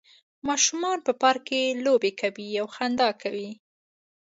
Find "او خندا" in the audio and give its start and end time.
2.61-3.09